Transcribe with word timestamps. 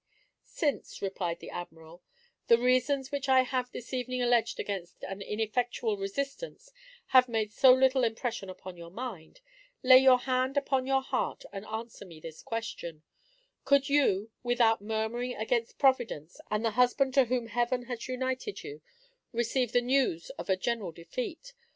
"Since," 0.41 0.99
replied 1.03 1.41
the 1.41 1.51
Admiral, 1.51 2.01
"the 2.47 2.57
reasons 2.57 3.11
which 3.11 3.29
I 3.29 3.41
have 3.43 3.71
this 3.71 3.93
evening 3.93 4.19
alleged 4.23 4.59
against 4.59 5.03
an 5.03 5.21
ineffectual 5.21 5.95
resistance 5.95 6.71
have 7.09 7.29
made 7.29 7.53
so 7.53 7.71
little 7.71 8.03
impression 8.03 8.49
upon 8.49 8.77
your 8.77 8.89
mind, 8.89 9.41
lay 9.83 9.99
your 9.99 10.17
hand 10.17 10.57
upon 10.57 10.87
your 10.87 11.03
heart 11.03 11.43
and 11.53 11.67
answer 11.67 12.03
me 12.03 12.19
this 12.19 12.41
question, 12.41 13.03
Could 13.63 13.89
you, 13.89 14.31
without 14.41 14.81
murmuring 14.81 15.35
against 15.35 15.77
Providence 15.77 16.41
and 16.49 16.65
the 16.65 16.71
husband 16.71 17.13
to 17.13 17.25
whom 17.25 17.45
Heaven 17.45 17.83
has 17.83 18.07
united 18.07 18.63
you, 18.63 18.81
receive 19.31 19.71
the 19.71 19.81
news 19.81 20.31
of 20.31 20.49
a 20.49 20.57
general 20.57 20.91
defeat? 20.91 21.53